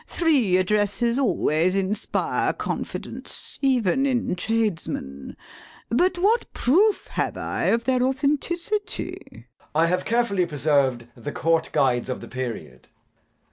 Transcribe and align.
Three 0.07 0.57
addresses 0.57 1.19
always 1.19 1.75
inspire 1.75 2.53
confidence, 2.53 3.59
even 3.61 4.07
in 4.07 4.35
tradesmen. 4.35 5.37
But 5.89 6.17
what 6.17 6.51
proof 6.53 7.05
have 7.11 7.37
I 7.37 7.65
of 7.65 7.83
their 7.83 8.01
authenticity? 8.01 9.21
JACK. 9.31 9.45
I 9.75 9.85
have 9.85 10.03
carefully 10.03 10.47
preserved 10.47 11.05
the 11.15 11.31
Court 11.31 11.69
Guides 11.71 12.09
of 12.09 12.19
the 12.19 12.27
period. 12.27 12.87